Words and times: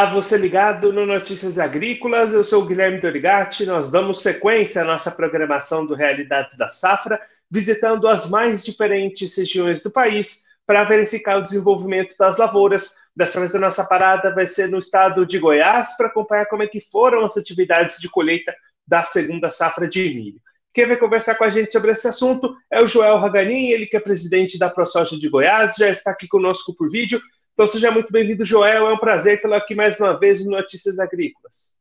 Olá, 0.00 0.14
você 0.14 0.38
ligado 0.38 0.94
no 0.94 1.04
Notícias 1.04 1.58
Agrícolas, 1.58 2.32
eu 2.32 2.42
sou 2.42 2.62
o 2.62 2.66
Guilherme 2.66 2.98
Dorigatti, 2.98 3.66
nós 3.66 3.90
damos 3.90 4.22
sequência 4.22 4.80
à 4.80 4.84
nossa 4.84 5.10
programação 5.10 5.84
do 5.84 5.94
Realidades 5.94 6.56
da 6.56 6.72
Safra, 6.72 7.20
visitando 7.50 8.08
as 8.08 8.26
mais 8.26 8.64
diferentes 8.64 9.36
regiões 9.36 9.82
do 9.82 9.90
país 9.90 10.44
para 10.66 10.84
verificar 10.84 11.36
o 11.36 11.42
desenvolvimento 11.42 12.16
das 12.18 12.38
lavouras. 12.38 12.94
Dessa 13.14 13.40
vez 13.40 13.54
a 13.54 13.58
nossa 13.58 13.84
parada 13.84 14.34
vai 14.34 14.46
ser 14.46 14.70
no 14.70 14.78
estado 14.78 15.26
de 15.26 15.38
Goiás 15.38 15.94
para 15.98 16.06
acompanhar 16.06 16.46
como 16.46 16.62
é 16.62 16.66
que 16.66 16.80
foram 16.80 17.22
as 17.22 17.36
atividades 17.36 17.98
de 17.98 18.08
colheita 18.08 18.54
da 18.88 19.04
segunda 19.04 19.50
safra 19.50 19.86
de 19.86 20.14
milho. 20.14 20.40
Quem 20.72 20.86
vai 20.86 20.96
conversar 20.96 21.34
com 21.34 21.44
a 21.44 21.50
gente 21.50 21.72
sobre 21.72 21.92
esse 21.92 22.08
assunto 22.08 22.56
é 22.70 22.80
o 22.80 22.86
Joel 22.86 23.18
Raganin, 23.18 23.68
ele 23.68 23.84
que 23.84 23.98
é 23.98 24.00
presidente 24.00 24.58
da 24.58 24.70
ProSoja 24.70 25.18
de 25.18 25.28
Goiás, 25.28 25.74
já 25.76 25.90
está 25.90 26.10
aqui 26.10 26.26
conosco 26.26 26.74
por 26.74 26.88
vídeo. 26.88 27.20
Então 27.60 27.68
seja 27.68 27.90
muito 27.90 28.10
bem-vindo, 28.10 28.42
Joel. 28.42 28.88
É 28.88 28.94
um 28.94 28.96
prazer 28.96 29.38
tê-lo 29.38 29.52
aqui 29.52 29.74
mais 29.74 30.00
uma 30.00 30.18
vez 30.18 30.42
no 30.42 30.50
Notícias 30.50 30.98
Agrícolas. 30.98 31.76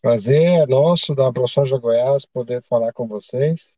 Prazer 0.00 0.62
é 0.62 0.66
nosso 0.66 1.14
da 1.14 1.30
ProSoja 1.30 1.76
Goiás 1.76 2.24
poder 2.24 2.62
falar 2.62 2.94
com 2.94 3.06
vocês. 3.06 3.76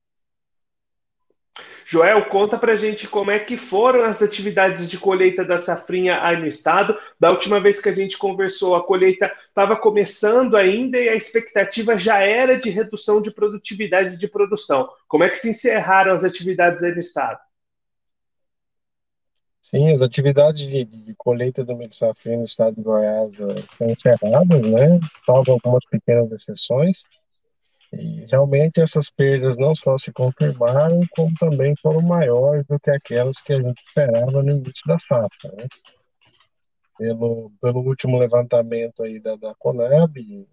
Joel, 1.84 2.26
conta 2.26 2.56
pra 2.56 2.76
gente 2.76 3.08
como 3.08 3.32
é 3.32 3.40
que 3.40 3.56
foram 3.56 4.04
as 4.04 4.22
atividades 4.22 4.88
de 4.88 4.96
colheita 4.96 5.44
da 5.44 5.58
safrinha 5.58 6.22
aí 6.22 6.36
no 6.36 6.46
estado. 6.46 6.96
Da 7.18 7.30
última 7.30 7.58
vez 7.58 7.80
que 7.80 7.88
a 7.88 7.94
gente 7.94 8.16
conversou, 8.16 8.76
a 8.76 8.86
colheita 8.86 9.34
estava 9.48 9.74
começando 9.74 10.56
ainda 10.56 10.96
e 10.96 11.08
a 11.08 11.16
expectativa 11.16 11.98
já 11.98 12.22
era 12.22 12.56
de 12.56 12.70
redução 12.70 13.20
de 13.20 13.32
produtividade 13.32 14.16
de 14.16 14.28
produção. 14.28 14.88
Como 15.08 15.24
é 15.24 15.28
que 15.28 15.38
se 15.38 15.50
encerraram 15.50 16.12
as 16.12 16.22
atividades 16.22 16.84
aí 16.84 16.92
no 16.92 17.00
estado? 17.00 17.47
Sim, 19.70 19.92
as 19.92 20.00
atividades 20.00 20.66
de, 20.66 20.82
de 20.86 21.14
colheita 21.14 21.62
do 21.62 21.76
milho 21.76 21.92
safrinha 21.92 22.38
no 22.38 22.44
estado 22.44 22.76
de 22.76 22.80
Goiás 22.80 23.38
uh, 23.38 23.52
estão 23.58 23.86
encerradas, 23.86 24.66
né? 24.66 24.98
Salvo 25.26 25.52
algumas 25.52 25.84
pequenas 25.84 26.32
exceções. 26.32 27.02
E 27.92 28.24
realmente 28.30 28.80
essas 28.80 29.10
perdas 29.10 29.58
não 29.58 29.76
só 29.76 29.98
se 29.98 30.10
confirmaram, 30.10 31.00
como 31.10 31.34
também 31.38 31.76
foram 31.76 32.00
maiores 32.00 32.64
do 32.66 32.80
que 32.80 32.90
aquelas 32.90 33.42
que 33.42 33.52
a 33.52 33.60
gente 33.60 33.78
esperava 33.82 34.42
no 34.42 34.50
início 34.50 34.86
da 34.86 34.98
safra. 34.98 35.52
Né? 35.52 35.66
Pelo, 36.96 37.52
pelo 37.60 37.80
último 37.80 38.18
levantamento 38.18 39.02
aí 39.02 39.20
da, 39.20 39.36
da 39.36 39.54
Conab, 39.58 40.48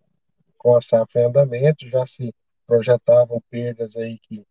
com 0.58 0.76
a 0.76 0.82
safra 0.82 1.22
em 1.22 1.26
andamento, 1.28 1.88
já 1.88 2.06
se 2.06 2.36
projetavam 2.68 3.42
perdas 3.50 3.96
aí 3.96 4.20
que 4.20 4.46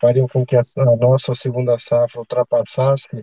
fariam 0.00 0.26
com 0.26 0.46
que 0.46 0.56
a, 0.56 0.60
a 0.78 0.96
nossa 0.96 1.34
segunda 1.34 1.78
safra 1.78 2.20
ultrapassasse 2.20 3.22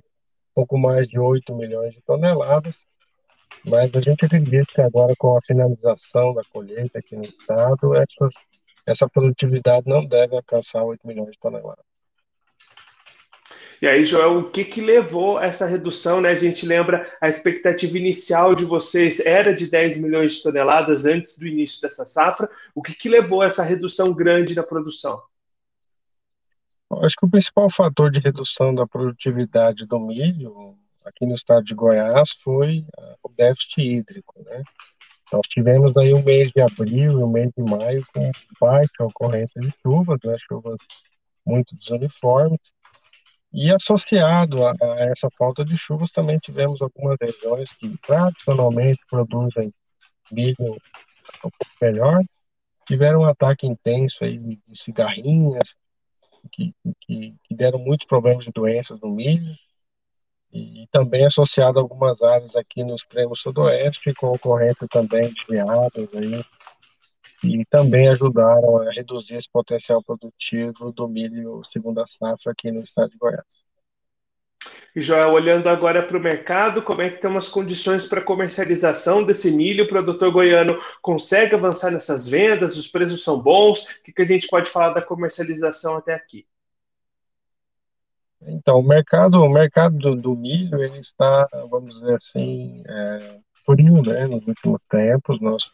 pouco 0.56 0.78
mais 0.78 1.10
de 1.10 1.20
8 1.20 1.54
milhões 1.54 1.94
de 1.94 2.02
toneladas, 2.02 2.88
mas 3.68 3.94
a 3.94 4.02
gente 4.02 4.26
acredita 4.26 4.66
que 4.74 4.82
agora 4.82 5.14
com 5.18 5.38
a 5.38 5.42
finalização 5.42 6.32
da 6.32 6.42
colheita 6.52 7.00
aqui 7.00 7.16
no 7.16 7.26
estado, 7.26 7.94
essas 7.96 8.34
essa 8.86 9.10
produtividade 9.10 9.88
não 9.88 10.06
deve 10.06 10.36
alcançar 10.36 10.84
8 10.84 11.06
milhões 11.08 11.32
de 11.32 11.40
toneladas. 11.40 11.84
E 13.82 13.88
aí, 13.88 14.06
Joel, 14.06 14.40
o 14.40 14.50
que, 14.50 14.64
que 14.64 14.80
levou 14.80 15.40
essa 15.40 15.66
redução? 15.66 16.22
Né? 16.22 16.30
A 16.30 16.38
gente 16.38 16.66
lembra 16.66 17.06
a 17.20 17.28
expectativa 17.28 17.98
inicial 17.98 18.56
de 18.56 18.64
vocês 18.64 19.20
era 19.20 19.54
de 19.54 19.70
10 19.70 20.00
milhões 20.00 20.36
de 20.36 20.44
toneladas 20.44 21.06
antes 21.06 21.38
do 21.38 21.46
início 21.46 21.82
dessa 21.82 22.06
safra. 22.06 22.50
O 22.74 22.82
que, 22.82 22.94
que 22.94 23.10
levou 23.10 23.44
essa 23.44 23.64
redução 23.64 24.14
grande 24.14 24.56
na 24.56 24.64
produção? 24.64 25.22
Acho 27.02 27.16
que 27.20 27.26
o 27.26 27.30
principal 27.30 27.70
fator 27.70 28.12
de 28.12 28.20
redução 28.20 28.74
da 28.74 28.86
produtividade 28.86 29.86
do 29.86 30.00
milho 30.00 30.78
aqui 31.06 31.26
no 31.26 31.36
estado 31.36 31.64
de 31.64 31.74
Goiás 31.74 32.32
foi 32.44 32.86
ah, 32.98 33.16
o 33.24 33.30
déficit 33.30 33.82
hídrico, 33.82 34.34
né? 34.44 34.64
Nós 35.32 35.48
tivemos 35.48 35.96
aí 35.98 36.14
o 36.14 36.24
mês 36.24 36.52
de 36.52 36.62
abril 36.62 37.20
e 37.20 37.24
o 37.24 37.28
mês 37.28 37.52
de 37.58 37.64
maio 37.64 38.06
com 38.14 38.32
baixa 38.62 39.04
ocorrência 39.04 39.60
de 39.60 39.74
chuvas, 39.82 40.20
né, 40.24 40.36
chuvas 40.48 40.80
muito 41.46 41.76
desuniformes, 41.76 42.60
e 43.52 43.72
associado 43.74 44.66
a, 44.66 44.72
a, 44.72 45.00
essa 45.06 45.30
falta 45.36 45.66
de 45.66 45.78
chuvas 45.78 46.12
também 46.12 46.38
tivemos 46.38 46.82
algumas 46.82 47.18
regiões 47.20 47.74
que 47.74 47.98
tradicionalmente 48.00 49.00
produzem 49.10 49.74
milho 50.32 50.56
um 50.60 50.78
pouco 51.42 51.58
melhor, 51.82 52.20
tiveram 52.86 53.22
um 53.22 53.26
ataque 53.26 53.66
intenso 53.66 54.24
aí 54.24 54.38
de 54.38 54.60
cigarrinhas, 54.74 55.76
que, 56.52 56.74
que, 57.02 57.34
que 57.44 57.56
deram 57.56 57.80
muitos 57.80 58.08
problemas 58.08 58.46
de 58.46 58.52
doenças 58.52 59.00
no 59.02 59.10
milho, 59.10 59.54
e 60.52 60.88
também 60.90 61.26
associado 61.26 61.80
a 61.80 61.82
algumas 61.82 62.22
áreas 62.22 62.56
aqui 62.56 62.84
no 62.84 62.96
extremo 62.96 63.36
sudoeste, 63.36 64.14
com 64.14 64.28
ocorrência 64.28 64.88
também 64.90 65.34
de 65.34 65.46
geadas 65.50 66.10
aí, 66.14 66.44
e 67.44 67.66
também 67.66 68.08
ajudaram 68.08 68.78
a 68.78 68.92
reduzir 68.92 69.36
esse 69.36 69.50
potencial 69.52 70.02
produtivo 70.04 70.92
do 70.92 71.08
milho 71.08 71.62
segunda 71.72 72.06
safra 72.08 72.52
aqui 72.52 72.72
no 72.72 72.82
estado 72.82 73.12
de 73.12 73.18
Goiás. 73.18 73.66
E 74.96 75.02
Joel, 75.02 75.32
olhando 75.32 75.68
agora 75.68 76.02
para 76.02 76.18
o 76.18 76.22
mercado, 76.22 76.82
como 76.82 77.02
é 77.02 77.10
que 77.10 77.16
estão 77.16 77.36
as 77.36 77.50
condições 77.50 78.06
para 78.06 78.22
comercialização 78.22 79.24
desse 79.24 79.52
milho? 79.52 79.84
O 79.84 79.88
produtor 79.88 80.32
goiano 80.32 80.78
consegue 81.02 81.54
avançar 81.54 81.92
nessas 81.92 82.28
vendas? 82.28 82.78
Os 82.78 82.88
preços 82.88 83.24
são 83.24 83.42
bons? 83.42 83.84
O 83.84 84.04
que, 84.04 84.14
que 84.14 84.22
a 84.22 84.26
gente 84.26 84.48
pode 84.48 84.70
falar 84.70 84.94
da 84.94 85.02
comercialização 85.02 85.98
até 85.98 86.14
aqui? 86.14 86.46
Então, 88.48 88.80
o 88.80 88.84
mercado, 88.84 89.42
o 89.42 89.50
mercado 89.50 89.98
do, 89.98 90.16
do 90.16 90.36
milho, 90.36 90.82
ele 90.82 91.00
está, 91.00 91.48
vamos 91.70 92.00
dizer 92.00 92.16
assim, 92.16 92.82
é, 92.88 93.40
frio, 93.66 94.02
né, 94.02 94.28
nos 94.28 94.48
últimos 94.48 94.84
tempos. 94.86 95.42
Nós, 95.42 95.66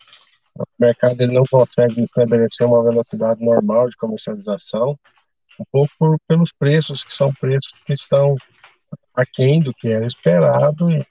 o 0.57 0.63
mercado 0.79 1.21
ele 1.21 1.33
não 1.33 1.43
consegue 1.49 2.01
estabelecer 2.01 2.65
uma 2.65 2.83
velocidade 2.83 3.43
normal 3.43 3.89
de 3.89 3.97
comercialização, 3.97 4.97
um 5.59 5.65
pouco 5.71 5.91
por, 5.99 6.17
pelos 6.27 6.51
preços, 6.51 7.03
que 7.03 7.13
são 7.13 7.31
preços 7.33 7.79
que 7.85 7.93
estão 7.93 8.35
aquém 9.13 9.59
do 9.59 9.73
que 9.73 9.91
era 9.91 10.05
esperado 10.05 10.91
e 10.91 11.05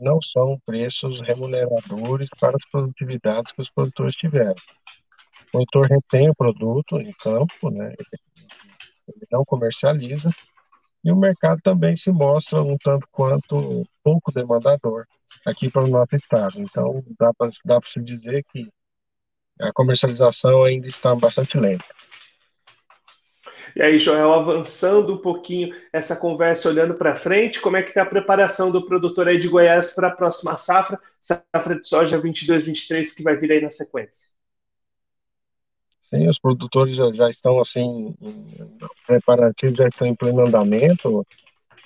não 0.00 0.20
são 0.22 0.58
preços 0.64 1.20
remuneradores 1.20 2.28
para 2.38 2.56
as 2.56 2.64
produtividades 2.70 3.52
que 3.52 3.60
os 3.60 3.70
produtores 3.70 4.14
tiveram. 4.14 4.54
O 5.48 5.50
produtor 5.50 5.88
retém 5.88 6.30
o 6.30 6.34
produto 6.34 7.00
em 7.00 7.12
campo, 7.12 7.70
né, 7.72 7.94
ele 9.08 9.26
não 9.30 9.44
comercializa, 9.44 10.30
e 11.04 11.10
o 11.10 11.16
mercado 11.16 11.60
também 11.62 11.96
se 11.96 12.10
mostra 12.10 12.62
um 12.62 12.76
tanto 12.76 13.06
quanto 13.10 13.86
pouco 14.02 14.32
demandador 14.32 15.06
aqui 15.46 15.70
para 15.70 15.84
o 15.84 15.88
nosso 15.88 16.16
estado. 16.16 16.60
Então, 16.60 17.02
dá 17.18 17.32
para 17.34 17.50
se 17.84 18.02
dizer 18.02 18.44
que 18.52 18.68
a 19.60 19.72
comercialização 19.72 20.64
ainda 20.64 20.88
está 20.88 21.14
bastante 21.14 21.58
lenta. 21.58 21.84
E 23.78 23.82
aí, 23.82 23.96
Joel, 23.96 24.32
avançando 24.32 25.14
um 25.14 25.18
pouquinho 25.18 25.72
essa 25.92 26.16
conversa, 26.16 26.68
olhando 26.68 26.94
para 26.94 27.14
frente, 27.14 27.60
como 27.60 27.76
é 27.76 27.82
que 27.82 27.90
está 27.90 28.02
a 28.02 28.06
preparação 28.06 28.72
do 28.72 28.84
produtor 28.84 29.28
aí 29.28 29.38
de 29.38 29.46
Goiás 29.46 29.94
para 29.94 30.08
a 30.08 30.10
próxima 30.10 30.58
safra, 30.58 30.98
safra 31.20 31.78
de 31.78 31.86
soja 31.86 32.20
22-23, 32.20 33.14
que 33.14 33.22
vai 33.22 33.36
vir 33.36 33.52
aí 33.52 33.60
na 33.60 33.70
sequência? 33.70 34.30
Sim, 36.00 36.28
os 36.28 36.40
produtores 36.40 36.96
já, 36.96 37.08
já 37.12 37.30
estão 37.30 37.60
assim, 37.60 38.16
os 38.20 39.00
preparativos 39.06 39.76
já 39.76 39.86
estão 39.86 40.08
em 40.08 40.14
pleno 40.16 40.40
andamento, 40.40 41.24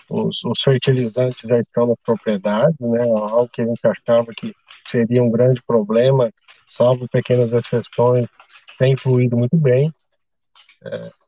os, 0.09 0.43
os, 0.45 0.63
fertilizantes 0.63 1.47
já 1.47 1.59
estão 1.59 1.89
nas 1.89 1.99
propriedades, 2.03 2.81
né? 2.81 3.03
Algo 3.03 3.51
que 3.53 3.61
a 3.61 3.67
gente 3.67 3.81
achava 3.85 4.33
que 4.35 4.55
seria 4.89 5.23
um 5.23 5.31
grande 5.31 5.63
problema, 5.67 6.33
salvo 6.67 7.07
pequenas 7.07 7.53
exceções, 7.53 8.27
tem 8.79 8.97
fluído 8.97 9.37
muito 9.37 9.59
bem. 9.59 9.93
É, 10.85 11.22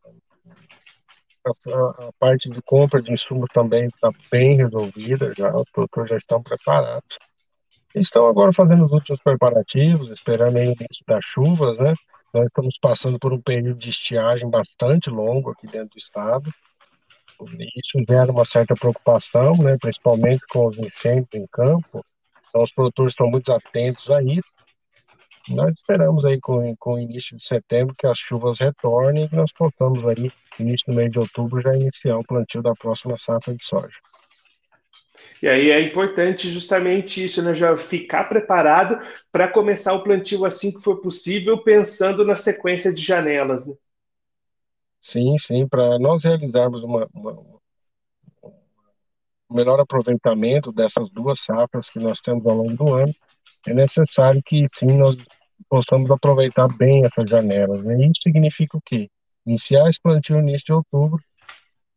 a, 1.47 2.07
a, 2.07 2.13
parte 2.19 2.49
de 2.49 2.61
compra 2.63 3.03
de 3.03 3.13
insumos 3.13 3.49
também 3.53 3.87
está 3.87 4.11
bem 4.31 4.57
resolvida, 4.57 5.33
já 5.37 5.55
os 5.55 5.71
produtores 5.71 6.11
já 6.11 6.17
estão 6.17 6.43
preparados. 6.43 7.17
Estão 7.95 8.27
agora 8.27 8.53
fazendo 8.53 8.83
os 8.83 8.91
últimos 8.91 9.23
preparativos, 9.23 10.11
esperando 10.11 10.57
o 10.57 10.63
início 10.63 11.05
das 11.07 11.25
chuvas, 11.25 11.79
né? 11.79 11.95
Nós 12.33 12.47
estamos 12.47 12.77
passando 12.81 13.19
por 13.19 13.33
um 13.33 13.41
período 13.41 13.79
de 13.79 13.91
estiagem 13.91 14.51
bastante 14.51 15.09
longo 15.09 15.51
aqui 15.51 15.67
dentro 15.67 15.91
do 15.91 15.99
estado. 15.99 16.51
Isso 17.77 18.05
gera 18.09 18.33
uma 18.33 18.45
certa 18.45 18.75
preocupação, 18.75 19.53
né, 19.59 19.77
principalmente 19.81 20.41
com 20.49 20.67
os 20.67 20.79
incêndios 20.79 21.29
em 21.35 21.47
campo. 21.47 22.03
Então, 22.49 22.63
os 22.63 22.73
produtores 22.73 23.13
estão 23.13 23.29
muito 23.29 23.53
atentos 23.53 24.11
a 24.11 24.23
isso. 24.23 24.49
Nós 25.49 25.75
esperamos 25.77 26.25
aí 26.25 26.41
com, 26.41 26.75
com 26.77 26.95
o 26.95 26.99
início 26.99 27.37
de 27.37 27.45
setembro 27.45 27.95
que 27.97 28.07
as 28.07 28.19
chuvas 28.19 28.59
retornem 28.59 29.25
e 29.25 29.29
que 29.29 29.37
nós 29.37 29.53
possamos 29.53 30.03
aí, 30.07 30.31
início 30.59 30.87
do 30.87 30.95
mês 30.95 31.11
de 31.11 31.19
outubro, 31.19 31.61
já 31.61 31.75
iniciar 31.75 32.17
o 32.17 32.25
plantio 32.25 32.63
da 32.63 32.75
próxima 32.75 33.17
safra 33.19 33.55
de 33.55 33.63
soja. 33.63 33.99
E 35.43 35.49
aí 35.49 35.71
é 35.71 35.81
importante 35.81 36.49
justamente 36.49 37.23
isso, 37.23 37.43
né, 37.43 37.53
já 37.53 37.77
ficar 37.77 38.25
preparado 38.25 38.99
para 39.31 39.47
começar 39.47 39.93
o 39.93 40.03
plantio 40.03 40.45
assim 40.45 40.73
que 40.73 40.81
for 40.81 41.01
possível, 41.01 41.63
pensando 41.63 42.25
na 42.25 42.37
sequência 42.37 42.93
de 42.93 43.03
janelas. 43.03 43.67
Né? 43.67 43.75
Sim, 45.01 45.37
sim, 45.37 45.69
para 45.69 45.99
nós 45.99 46.25
realizarmos 46.25 46.83
uma, 46.83 47.07
uma, 47.13 47.61
melhor 49.51 49.79
aproveitamento 49.79 50.73
dessas 50.73 51.11
duas 51.11 51.41
safras 51.41 51.91
que 51.91 51.99
nós 51.99 52.21
temos 52.21 52.47
ao 52.47 52.57
longo 52.57 52.73
do 52.73 52.95
ano, 52.95 53.15
é 53.71 53.75
necessário 53.75 54.43
que 54.45 54.65
sim 54.73 54.97
nós 54.97 55.17
possamos 55.69 56.11
aproveitar 56.11 56.69
bem 56.77 57.05
essas 57.05 57.29
janelas. 57.29 57.83
Né? 57.83 58.07
Isso 58.07 58.23
significa 58.23 58.77
o 58.77 58.83
quê? 58.85 59.09
Iniciar 59.47 59.89
esse 59.89 60.01
plantio 60.01 60.37
no 60.37 60.43
início 60.43 60.67
de 60.67 60.73
outubro, 60.73 61.23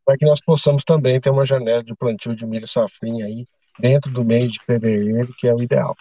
para 0.06 0.18
que 0.18 0.26
nós 0.26 0.42
possamos 0.42 0.84
também 0.84 1.20
ter 1.20 1.30
uma 1.30 1.46
janela 1.46 1.84
de 1.84 1.96
plantio 1.96 2.36
de 2.36 2.46
milho 2.46 2.68
safrinha 2.68 3.26
aí 3.26 3.46
dentro 3.80 4.12
do 4.12 4.24
mês 4.24 4.52
de 4.52 4.60
fevereiro, 4.66 5.34
que 5.38 5.48
é 5.48 5.54
o 5.54 5.62
ideal. 5.62 5.96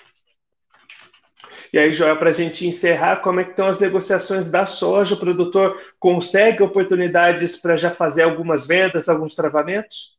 E 1.72 1.78
aí, 1.78 1.92
Joel, 1.92 2.16
para 2.16 2.30
a 2.30 2.32
gente 2.32 2.66
encerrar, 2.66 3.16
como 3.16 3.40
é 3.40 3.44
que 3.44 3.50
estão 3.50 3.66
as 3.66 3.80
negociações 3.80 4.50
da 4.50 4.64
soja? 4.64 5.14
O 5.14 5.18
produtor 5.18 5.80
consegue 5.98 6.62
oportunidades 6.62 7.56
para 7.56 7.76
já 7.76 7.90
fazer 7.90 8.22
algumas 8.22 8.66
vendas, 8.66 9.08
alguns 9.08 9.34
travamentos? 9.34 10.15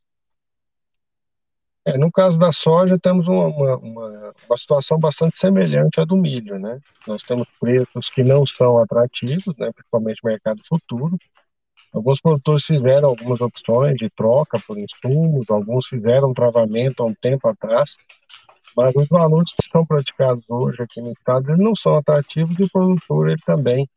É, 1.88 1.96
no 1.96 2.12
caso 2.12 2.38
da 2.38 2.52
soja, 2.52 2.98
temos 2.98 3.26
uma, 3.28 3.46
uma, 3.46 3.76
uma, 3.78 4.56
situação 4.58 4.98
bastante 4.98 5.38
semelhante 5.38 5.98
à 5.98 6.04
do 6.04 6.18
milho, 6.18 6.58
né? 6.58 6.78
Nós 7.06 7.22
temos 7.22 7.48
preços 7.58 8.10
que 8.10 8.22
não 8.22 8.44
são 8.44 8.76
atrativos, 8.76 9.56
né? 9.56 9.70
principalmente 9.72 10.20
no 10.22 10.30
mercado 10.30 10.60
futuro. 10.68 11.16
Alguns 11.94 12.20
produtores 12.20 12.66
fizeram 12.66 13.08
algumas 13.08 13.40
opções 13.40 13.96
de 13.96 14.10
troca 14.10 14.60
por 14.66 14.76
insumos, 14.76 15.48
alguns 15.48 15.86
fizeram 15.86 16.34
travamento 16.34 17.02
há 17.02 17.06
um 17.06 17.14
tempo 17.14 17.48
atrás, 17.48 17.96
mas 18.76 18.94
os 18.94 19.08
valores 19.08 19.50
que 19.54 19.62
estão 19.64 19.86
praticados 19.86 20.44
hoje 20.46 20.82
aqui 20.82 21.00
no 21.00 21.12
estado 21.12 21.56
não 21.56 21.74
são 21.74 21.96
atrativos 21.96 22.54
e 22.58 22.64
o 22.64 22.70
produtor 22.70 23.30
ele 23.30 23.40
também 23.46 23.88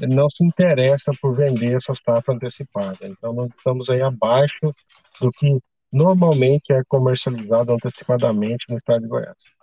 ele 0.00 0.16
não 0.16 0.28
se 0.28 0.44
interessa 0.44 1.12
por 1.22 1.36
vender 1.36 1.76
essa 1.76 1.94
safra 1.94 2.34
antecipada. 2.34 2.98
Então, 3.02 3.32
nós 3.32 3.50
estamos 3.56 3.88
aí 3.88 4.02
abaixo 4.02 4.68
do 5.20 5.30
que 5.30 5.58
normalmente 5.92 6.72
é 6.72 6.82
comercializado 6.88 7.72
antecipadamente 7.72 8.66
no 8.68 8.76
estado 8.76 9.02
de 9.02 9.08
Goiás. 9.08 9.56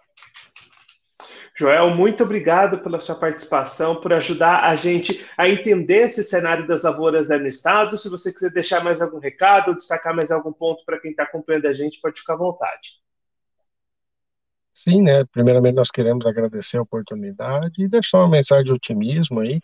Joel, 1.55 1.91
muito 1.91 2.23
obrigado 2.23 2.79
pela 2.79 2.99
sua 2.99 3.15
participação, 3.15 4.01
por 4.01 4.11
ajudar 4.11 4.63
a 4.63 4.75
gente 4.75 5.23
a 5.37 5.47
entender 5.47 6.03
esse 6.05 6.23
cenário 6.23 6.65
das 6.65 6.81
lavouras 6.81 7.29
no 7.29 7.47
estado. 7.47 7.95
Se 7.95 8.09
você 8.09 8.33
quiser 8.33 8.51
deixar 8.51 8.83
mais 8.83 9.01
algum 9.01 9.19
recado 9.19 9.67
ou 9.67 9.75
destacar 9.75 10.15
mais 10.15 10.31
algum 10.31 10.51
ponto 10.51 10.83
para 10.83 10.99
quem 10.99 11.11
está 11.11 11.23
acompanhando 11.23 11.67
a 11.67 11.73
gente, 11.73 12.01
pode 12.01 12.19
ficar 12.19 12.33
à 12.33 12.37
vontade. 12.37 13.03
Sim, 14.73 15.03
né? 15.03 15.23
Primeiramente, 15.31 15.75
nós 15.75 15.91
queremos 15.91 16.25
agradecer 16.25 16.77
a 16.77 16.81
oportunidade 16.81 17.83
e 17.83 17.87
deixar 17.87 18.17
uma 18.17 18.29
mensagem 18.29 18.65
de 18.65 18.71
otimismo 18.73 19.39
aí, 19.39 19.59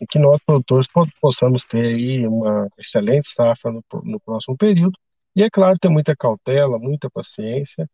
e 0.00 0.06
que 0.06 0.20
nós, 0.20 0.40
produtores, 0.46 0.86
possamos 1.20 1.64
ter 1.64 1.84
aí 1.84 2.24
uma 2.24 2.68
excelente 2.78 3.28
safra 3.28 3.72
no, 3.72 3.82
no 4.04 4.20
próximo 4.20 4.56
período. 4.56 4.96
E, 5.38 5.42
é 5.44 5.48
claro, 5.48 5.78
ter 5.78 5.88
muita 5.88 6.16
cautela, 6.16 6.80
muita 6.80 7.08
paciência, 7.08 7.88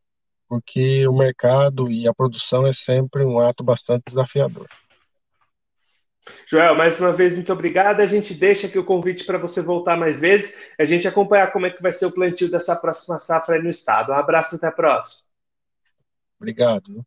porque 0.48 1.06
o 1.06 1.12
mercado 1.12 1.92
e 1.92 2.08
a 2.08 2.14
produção 2.14 2.66
é 2.66 2.72
sempre 2.72 3.22
um 3.22 3.38
ato 3.38 3.62
bastante 3.62 4.04
desafiador. 4.06 4.66
Joel, 6.46 6.74
mais 6.74 6.98
uma 6.98 7.12
vez, 7.12 7.34
muito 7.34 7.52
obrigado. 7.52 8.00
A 8.00 8.06
gente 8.06 8.32
deixa 8.32 8.66
aqui 8.66 8.78
o 8.78 8.84
convite 8.84 9.26
para 9.26 9.36
você 9.36 9.60
voltar 9.60 9.94
mais 9.94 10.22
vezes, 10.22 10.72
a 10.78 10.86
gente 10.86 11.06
acompanhar 11.06 11.52
como 11.52 11.66
é 11.66 11.70
que 11.70 11.82
vai 11.82 11.92
ser 11.92 12.06
o 12.06 12.12
plantio 12.12 12.50
dessa 12.50 12.74
próxima 12.74 13.20
safra 13.20 13.56
aí 13.56 13.62
no 13.62 13.68
estado. 13.68 14.10
Um 14.10 14.16
abraço, 14.16 14.56
até 14.56 14.68
a 14.68 14.72
próxima. 14.72 15.28
Obrigado. 16.40 17.04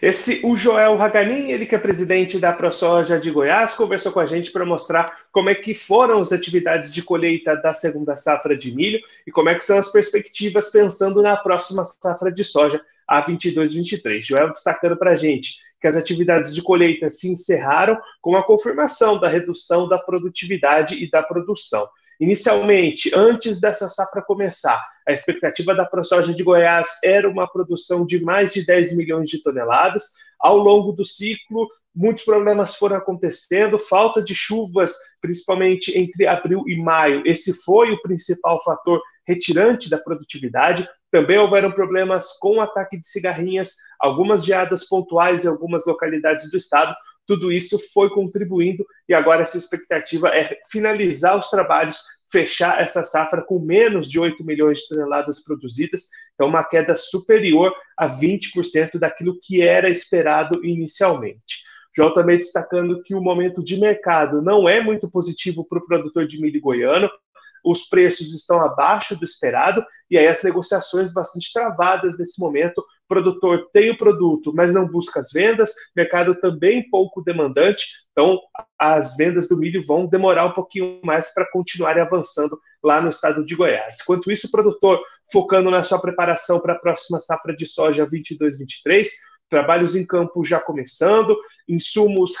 Esse, 0.00 0.40
o 0.44 0.54
Joel 0.54 1.00
Haganin, 1.00 1.50
ele 1.50 1.66
que 1.66 1.74
é 1.74 1.78
presidente 1.78 2.38
da 2.38 2.52
ProSoja 2.52 3.18
de 3.18 3.30
Goiás, 3.30 3.74
conversou 3.74 4.12
com 4.12 4.20
a 4.20 4.26
gente 4.26 4.50
para 4.50 4.64
mostrar 4.64 5.10
como 5.32 5.48
é 5.48 5.54
que 5.54 5.74
foram 5.74 6.20
as 6.20 6.32
atividades 6.32 6.92
de 6.92 7.02
colheita 7.02 7.56
da 7.56 7.72
segunda 7.72 8.16
safra 8.16 8.56
de 8.56 8.74
milho 8.74 9.00
e 9.26 9.30
como 9.30 9.48
é 9.48 9.54
que 9.54 9.64
são 9.64 9.78
as 9.78 9.90
perspectivas 9.90 10.68
pensando 10.68 11.22
na 11.22 11.36
próxima 11.36 11.84
safra 11.84 12.30
de 12.30 12.44
soja, 12.44 12.80
a 13.06 13.22
22-23. 13.22 14.22
Joel 14.22 14.52
destacando 14.52 14.96
para 14.96 15.12
a 15.12 15.16
gente 15.16 15.56
que 15.80 15.86
as 15.86 15.96
atividades 15.96 16.54
de 16.54 16.62
colheita 16.62 17.08
se 17.08 17.30
encerraram 17.30 17.98
com 18.20 18.36
a 18.36 18.44
confirmação 18.44 19.18
da 19.18 19.28
redução 19.28 19.88
da 19.88 19.98
produtividade 19.98 20.94
e 21.02 21.08
da 21.08 21.22
produção. 21.22 21.86
Inicialmente, 22.18 23.10
antes 23.14 23.60
dessa 23.60 23.88
safra 23.88 24.22
começar, 24.22 24.82
a 25.06 25.12
expectativa 25.12 25.74
da 25.74 25.84
ProSoja 25.84 26.34
de 26.34 26.42
Goiás 26.42 26.98
era 27.04 27.28
uma 27.28 27.46
produção 27.46 28.06
de 28.06 28.22
mais 28.24 28.52
de 28.52 28.64
10 28.64 28.96
milhões 28.96 29.28
de 29.28 29.42
toneladas. 29.42 30.12
Ao 30.40 30.56
longo 30.56 30.92
do 30.92 31.04
ciclo, 31.04 31.68
muitos 31.94 32.24
problemas 32.24 32.74
foram 32.74 32.96
acontecendo, 32.96 33.78
falta 33.78 34.22
de 34.22 34.34
chuvas, 34.34 34.94
principalmente 35.20 35.96
entre 35.96 36.26
abril 36.26 36.64
e 36.66 36.76
maio. 36.76 37.22
Esse 37.26 37.52
foi 37.52 37.92
o 37.92 38.00
principal 38.02 38.62
fator 38.64 39.00
retirante 39.26 39.90
da 39.90 39.98
produtividade. 39.98 40.88
Também 41.10 41.38
houveram 41.38 41.70
problemas 41.70 42.32
com 42.38 42.56
o 42.56 42.60
ataque 42.60 42.98
de 42.98 43.06
cigarrinhas, 43.06 43.74
algumas 44.00 44.44
geadas 44.44 44.84
pontuais 44.86 45.44
em 45.44 45.48
algumas 45.48 45.86
localidades 45.86 46.50
do 46.50 46.56
estado, 46.56 46.94
tudo 47.26 47.52
isso 47.52 47.78
foi 47.92 48.08
contribuindo 48.10 48.86
e 49.08 49.14
agora 49.14 49.42
essa 49.42 49.58
expectativa 49.58 50.28
é 50.28 50.58
finalizar 50.70 51.38
os 51.38 51.48
trabalhos, 51.48 51.98
fechar 52.30 52.80
essa 52.80 53.02
safra 53.02 53.42
com 53.42 53.58
menos 53.58 54.08
de 54.08 54.18
8 54.18 54.44
milhões 54.44 54.78
de 54.80 54.88
toneladas 54.88 55.42
produzidas, 55.42 56.08
então 56.34 56.48
uma 56.48 56.64
queda 56.64 56.94
superior 56.94 57.72
a 57.96 58.08
20% 58.08 58.98
daquilo 58.98 59.38
que 59.40 59.62
era 59.62 59.88
esperado 59.88 60.64
inicialmente. 60.64 61.64
João 61.96 62.12
também 62.12 62.36
destacando 62.36 63.02
que 63.02 63.14
o 63.14 63.22
momento 63.22 63.64
de 63.64 63.80
mercado 63.80 64.42
não 64.42 64.68
é 64.68 64.82
muito 64.82 65.10
positivo 65.10 65.64
para 65.64 65.78
o 65.78 65.86
produtor 65.86 66.26
de 66.26 66.40
milho 66.40 66.60
goiano, 66.60 67.10
os 67.66 67.88
preços 67.88 68.32
estão 68.32 68.60
abaixo 68.60 69.16
do 69.16 69.24
esperado 69.24 69.84
e 70.08 70.16
aí 70.16 70.28
as 70.28 70.42
negociações 70.42 71.12
bastante 71.12 71.52
travadas 71.52 72.16
nesse 72.16 72.40
momento. 72.40 72.84
Produtor 73.08 73.68
tem 73.72 73.90
o 73.90 73.96
produto, 73.96 74.52
mas 74.54 74.72
não 74.72 74.86
busca 74.86 75.20
as 75.20 75.30
vendas, 75.32 75.72
mercado 75.94 76.34
também 76.34 76.88
pouco 76.90 77.22
demandante, 77.22 77.86
então 78.10 78.40
as 78.78 79.16
vendas 79.16 79.48
do 79.48 79.56
milho 79.56 79.84
vão 79.84 80.06
demorar 80.06 80.46
um 80.46 80.52
pouquinho 80.52 81.00
mais 81.04 81.32
para 81.32 81.50
continuarem 81.50 82.02
avançando 82.02 82.58
lá 82.82 83.00
no 83.00 83.08
estado 83.08 83.44
de 83.44 83.54
Goiás. 83.54 83.98
Enquanto 84.02 84.30
isso, 84.30 84.46
o 84.46 84.50
produtor 84.50 85.00
focando 85.32 85.70
na 85.70 85.82
sua 85.82 86.00
preparação 86.00 86.60
para 86.60 86.74
a 86.74 86.78
próxima 86.78 87.20
safra 87.20 87.54
de 87.54 87.66
soja 87.66 88.06
22-23, 88.06 89.06
trabalhos 89.48 89.94
em 89.94 90.04
campo 90.04 90.44
já 90.44 90.60
começando, 90.60 91.36
insumos 91.68 92.32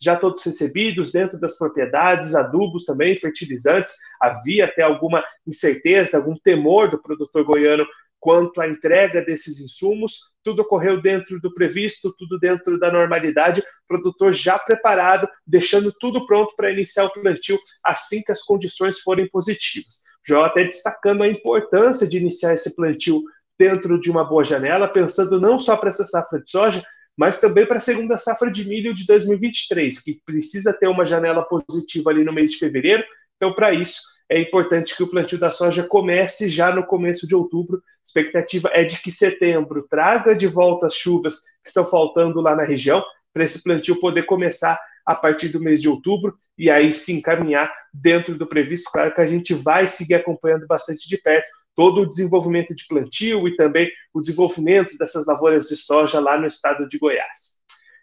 já 0.00 0.16
todos 0.16 0.42
recebidos 0.42 1.12
dentro 1.12 1.38
das 1.38 1.56
propriedades, 1.56 2.34
adubos 2.34 2.84
também, 2.84 3.16
fertilizantes. 3.16 3.94
Havia 4.20 4.64
até 4.64 4.82
alguma 4.82 5.22
incerteza, 5.46 6.16
algum 6.16 6.36
temor 6.36 6.90
do 6.90 7.00
produtor 7.00 7.44
goiano 7.44 7.86
quanto 8.24 8.58
à 8.62 8.66
entrega 8.66 9.20
desses 9.20 9.60
insumos. 9.60 10.32
Tudo 10.42 10.62
ocorreu 10.62 10.98
dentro 10.98 11.38
do 11.42 11.52
previsto, 11.52 12.10
tudo 12.16 12.38
dentro 12.38 12.78
da 12.78 12.90
normalidade, 12.90 13.62
produtor 13.86 14.32
já 14.32 14.58
preparado, 14.58 15.28
deixando 15.46 15.92
tudo 15.92 16.24
pronto 16.24 16.56
para 16.56 16.70
iniciar 16.70 17.04
o 17.04 17.12
plantio 17.12 17.58
assim 17.84 18.22
que 18.22 18.32
as 18.32 18.40
condições 18.42 19.00
forem 19.00 19.28
positivas. 19.28 20.04
Já 20.26 20.42
até 20.46 20.64
destacando 20.64 21.22
a 21.22 21.28
importância 21.28 22.08
de 22.08 22.16
iniciar 22.16 22.54
esse 22.54 22.74
plantio 22.74 23.22
dentro 23.58 24.00
de 24.00 24.10
uma 24.10 24.24
boa 24.24 24.42
janela, 24.42 24.88
pensando 24.88 25.38
não 25.38 25.58
só 25.58 25.76
para 25.76 25.90
essa 25.90 26.06
safra 26.06 26.40
de 26.40 26.50
soja, 26.50 26.82
mas 27.14 27.38
também 27.38 27.66
para 27.66 27.76
a 27.76 27.82
segunda 27.82 28.16
safra 28.16 28.50
de 28.50 28.66
milho 28.66 28.94
de 28.94 29.04
2023, 29.04 30.00
que 30.00 30.18
precisa 30.24 30.72
ter 30.72 30.88
uma 30.88 31.04
janela 31.04 31.42
positiva 31.42 32.08
ali 32.08 32.24
no 32.24 32.32
mês 32.32 32.52
de 32.52 32.58
fevereiro. 32.58 33.04
Então, 33.36 33.54
para 33.54 33.74
isso, 33.74 34.00
é 34.28 34.40
importante 34.40 34.96
que 34.96 35.02
o 35.02 35.08
plantio 35.08 35.38
da 35.38 35.50
soja 35.50 35.84
comece 35.84 36.48
já 36.48 36.74
no 36.74 36.84
começo 36.84 37.26
de 37.26 37.34
outubro. 37.34 37.78
A 37.78 37.80
expectativa 38.04 38.70
é 38.72 38.84
de 38.84 39.00
que 39.00 39.10
setembro 39.10 39.86
traga 39.88 40.34
de 40.34 40.46
volta 40.46 40.86
as 40.86 40.94
chuvas 40.94 41.40
que 41.62 41.68
estão 41.68 41.84
faltando 41.84 42.40
lá 42.40 42.56
na 42.56 42.64
região, 42.64 43.04
para 43.32 43.44
esse 43.44 43.62
plantio 43.62 43.98
poder 43.98 44.24
começar 44.24 44.78
a 45.04 45.14
partir 45.14 45.48
do 45.48 45.60
mês 45.60 45.82
de 45.82 45.88
outubro 45.88 46.38
e 46.56 46.70
aí 46.70 46.92
se 46.92 47.12
encaminhar 47.12 47.70
dentro 47.92 48.36
do 48.36 48.46
previsto. 48.46 48.90
Claro 48.90 49.14
que 49.14 49.20
a 49.20 49.26
gente 49.26 49.52
vai 49.52 49.86
seguir 49.86 50.14
acompanhando 50.14 50.66
bastante 50.66 51.08
de 51.08 51.18
perto 51.18 51.48
todo 51.76 52.02
o 52.02 52.06
desenvolvimento 52.06 52.74
de 52.74 52.86
plantio 52.86 53.46
e 53.48 53.56
também 53.56 53.90
o 54.12 54.20
desenvolvimento 54.20 54.96
dessas 54.96 55.26
lavouras 55.26 55.66
de 55.66 55.76
soja 55.76 56.20
lá 56.20 56.38
no 56.38 56.46
estado 56.46 56.88
de 56.88 56.98
Goiás. 56.98 57.54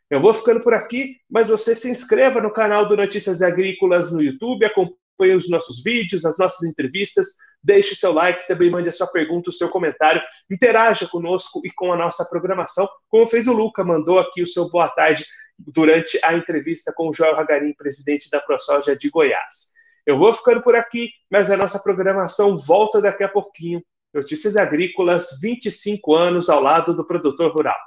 Eu 0.10 0.20
vou 0.20 0.34
ficando 0.34 0.60
por 0.60 0.74
aqui, 0.74 1.16
mas 1.30 1.48
você 1.48 1.74
se 1.74 1.90
inscreva 1.90 2.42
no 2.42 2.52
canal 2.52 2.86
do 2.86 2.98
Notícias 2.98 3.42
Agrícolas 3.42 4.12
no 4.12 4.22
YouTube, 4.22 4.66
acompanhe 4.66 5.01
os 5.36 5.50
nossos 5.50 5.84
vídeos, 5.84 6.26
as 6.26 6.38
nossas 6.38 6.68
entrevistas, 6.68 7.28
deixe 7.64 7.94
o 7.94 7.96
seu 7.96 8.12
like, 8.12 8.48
também 8.48 8.72
mande 8.72 8.90
a 8.90 8.92
sua 8.92 9.08
pergunta, 9.08 9.50
o 9.50 9.54
seu 9.54 9.70
comentário, 9.70 10.22
interaja 10.50 11.08
conosco 11.08 11.62
e 11.64 11.72
com 11.72 11.94
a 11.94 11.98
nossa 11.98 12.26
programação, 12.26 12.90
como 13.08 13.28
fez 13.28 13.48
o 13.48 13.54
Luca, 13.54 13.84
mandou 13.84 14.18
aqui 14.18 14.42
o 14.42 14.48
seu 14.48 14.70
boa 14.70 14.90
tarde 14.90 15.26
durante 15.58 16.20
a 16.24 16.34
entrevista 16.36 16.92
com 16.96 17.10
o 17.10 17.14
Joel 17.14 17.38
Hagarim, 17.38 17.74
presidente 17.74 18.30
da 18.30 18.40
ProSoja 18.40 18.96
de 18.96 19.10
Goiás. 19.10 19.72
Eu 20.06 20.18
vou 20.18 20.34
ficando 20.34 20.64
por 20.64 20.76
aqui, 20.76 21.12
mas 21.30 21.52
a 21.52 21.58
nossa 21.58 21.78
programação 21.78 22.58
volta 22.58 23.00
daqui 23.00 23.24
a 23.24 23.30
pouquinho. 23.30 23.84
Notícias 24.14 24.58
Agrícolas, 24.58 25.40
25 25.40 26.16
anos 26.16 26.50
ao 26.50 26.62
lado 26.62 26.96
do 26.96 27.06
produtor 27.06 27.54
rural. 27.54 27.78